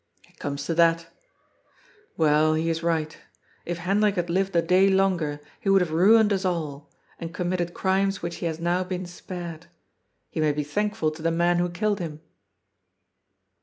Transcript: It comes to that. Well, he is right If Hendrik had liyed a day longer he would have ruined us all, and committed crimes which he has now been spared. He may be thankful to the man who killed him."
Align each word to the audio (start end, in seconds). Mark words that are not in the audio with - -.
It 0.27 0.39
comes 0.39 0.65
to 0.65 0.73
that. 0.73 1.05
Well, 2.17 2.55
he 2.55 2.71
is 2.71 2.81
right 2.81 3.15
If 3.65 3.77
Hendrik 3.77 4.15
had 4.15 4.29
liyed 4.31 4.55
a 4.55 4.61
day 4.63 4.89
longer 4.89 5.39
he 5.59 5.69
would 5.69 5.81
have 5.81 5.91
ruined 5.91 6.33
us 6.33 6.43
all, 6.43 6.89
and 7.19 7.31
committed 7.35 7.75
crimes 7.75 8.19
which 8.19 8.37
he 8.37 8.47
has 8.47 8.59
now 8.59 8.83
been 8.83 9.05
spared. 9.05 9.67
He 10.31 10.39
may 10.41 10.53
be 10.53 10.63
thankful 10.63 11.11
to 11.11 11.21
the 11.21 11.29
man 11.29 11.59
who 11.59 11.69
killed 11.69 11.99
him." 11.99 12.21